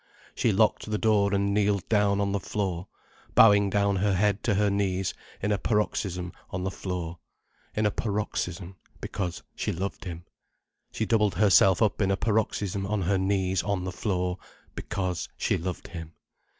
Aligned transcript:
She 0.33 0.51
locked 0.51 0.89
the 0.89 0.97
door 0.97 1.31
and 1.31 1.53
kneeled 1.53 1.87
down 1.87 2.19
on 2.19 2.31
the 2.31 2.39
floor, 2.39 2.87
bowing 3.35 3.69
down 3.69 3.97
her 3.97 4.15
head 4.15 4.41
to 4.45 4.55
her 4.55 4.71
knees 4.71 5.13
in 5.43 5.51
a 5.51 5.59
paroxysm 5.59 6.31
on 6.49 6.63
the 6.63 6.71
floor. 6.71 7.19
In 7.75 7.85
a 7.85 7.91
paroxysm—because 7.91 9.43
she 9.55 9.71
loved 9.71 10.05
him. 10.05 10.25
She 10.91 11.05
doubled 11.05 11.35
herself 11.35 11.83
up 11.83 12.01
in 12.01 12.09
a 12.09 12.17
paroxysm 12.17 12.83
on 12.87 13.03
her 13.03 13.19
knees 13.19 13.61
on 13.61 13.83
the 13.83 13.91
floor—because 13.91 15.29
she 15.37 15.55
loved 15.59 15.89
him. 15.89 16.13